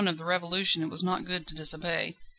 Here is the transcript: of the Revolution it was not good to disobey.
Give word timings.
of 0.07 0.17
the 0.17 0.25
Revolution 0.25 0.81
it 0.81 0.87
was 0.89 1.03
not 1.03 1.25
good 1.25 1.45
to 1.45 1.53
disobey. 1.53 2.15